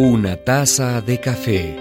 [0.00, 1.76] Una taza de café.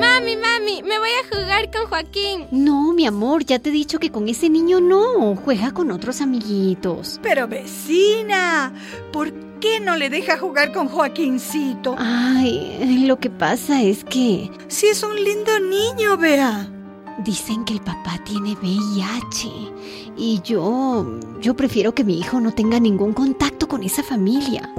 [0.00, 2.46] Mami, mami, me voy a jugar con Joaquín.
[2.50, 5.36] No, mi amor, ya te he dicho que con ese niño no.
[5.36, 7.20] Juega con otros amiguitos.
[7.22, 8.72] Pero vecina,
[9.12, 9.30] ¿por
[9.60, 11.96] qué no le deja jugar con Joaquincito?
[11.98, 16.66] Ay, lo que pasa es que Si es un lindo niño, vea.
[17.26, 19.50] dicen que el papá tiene VIH
[20.16, 24.72] y yo, yo prefiero que mi hijo no tenga ningún contacto con esa familia.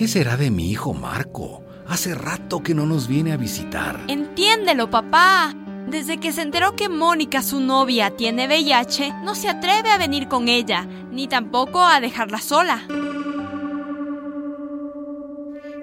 [0.00, 1.62] ¿Qué será de mi hijo Marco?
[1.86, 4.00] Hace rato que no nos viene a visitar.
[4.08, 5.54] Entiéndelo, papá.
[5.90, 10.26] Desde que se enteró que Mónica, su novia, tiene VIH, no se atreve a venir
[10.26, 12.82] con ella, ni tampoco a dejarla sola.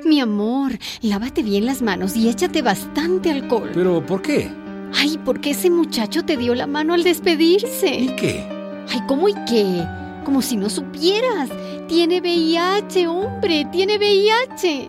[0.04, 3.70] Mi amor, lávate bien las manos y échate bastante alcohol.
[3.76, 4.52] ¿Pero por qué?
[4.96, 7.94] Ay, ¿por qué ese muchacho te dio la mano al despedirse?
[7.94, 8.44] ¿Y qué?
[8.90, 9.86] Ay, ¿cómo y qué?
[10.28, 11.50] Como si no supieras.
[11.88, 14.88] Tiene VIH, hombre, tiene VIH.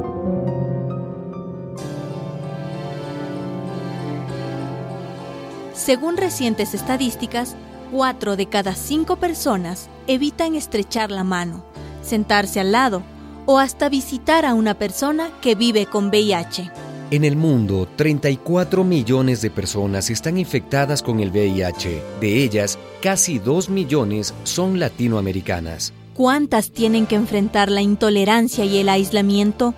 [5.72, 7.54] Según recientes estadísticas,
[7.92, 11.64] 4 de cada 5 personas evitan estrechar la mano,
[12.02, 13.04] sentarse al lado
[13.46, 16.87] o hasta visitar a una persona que vive con VIH.
[17.10, 22.02] En el mundo, 34 millones de personas están infectadas con el VIH.
[22.20, 25.94] De ellas, casi 2 millones son latinoamericanas.
[26.12, 29.72] ¿Cuántas tienen que enfrentar la intolerancia y el aislamiento?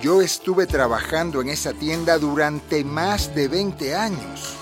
[0.00, 4.54] Yo estuve trabajando en esa tienda durante más de 20 años.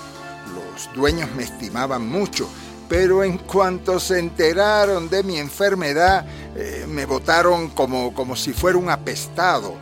[0.53, 2.49] Los dueños me estimaban mucho,
[2.89, 8.77] pero en cuanto se enteraron de mi enfermedad, eh, me votaron como, como si fuera
[8.77, 9.75] un apestado.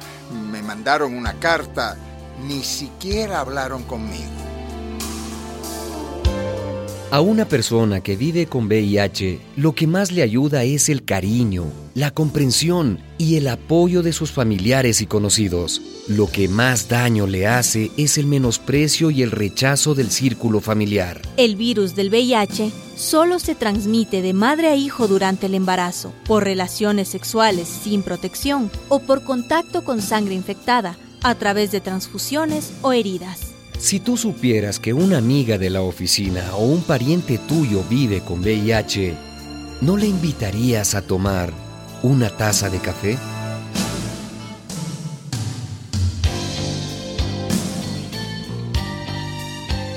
[0.52, 1.98] Me mandaron una carta,
[2.48, 4.42] ni siquiera hablaron conmigo.
[7.12, 11.66] A una persona que vive con VIH, lo que más le ayuda es el cariño,
[11.94, 15.81] la comprensión y el apoyo de sus familiares y conocidos.
[16.08, 21.22] Lo que más daño le hace es el menosprecio y el rechazo del círculo familiar.
[21.36, 26.44] El virus del VIH solo se transmite de madre a hijo durante el embarazo, por
[26.44, 32.94] relaciones sexuales sin protección o por contacto con sangre infectada, a través de transfusiones o
[32.94, 33.53] heridas.
[33.78, 38.41] Si tú supieras que una amiga de la oficina o un pariente tuyo vive con
[38.41, 39.16] VIH,
[39.81, 41.51] ¿no le invitarías a tomar
[42.03, 43.18] una taza de café?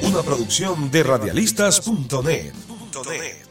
[0.03, 3.44] Una producción de radialistas.net www.radioprimera.net